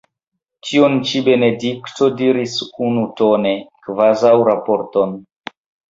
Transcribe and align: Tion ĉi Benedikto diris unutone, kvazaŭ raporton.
Tion 0.67 0.95
ĉi 1.09 1.19
Benedikto 1.27 2.09
diris 2.21 2.57
unutone, 2.89 3.55
kvazaŭ 3.89 4.33
raporton. 4.49 5.15